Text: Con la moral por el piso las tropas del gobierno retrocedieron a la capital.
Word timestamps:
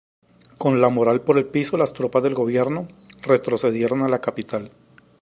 Con 0.57 0.81
la 0.81 0.89
moral 0.89 1.21
por 1.21 1.37
el 1.37 1.45
piso 1.45 1.77
las 1.77 1.93
tropas 1.93 2.23
del 2.23 2.33
gobierno 2.33 2.87
retrocedieron 3.21 4.01
a 4.01 4.09
la 4.09 4.19
capital. 4.19 4.71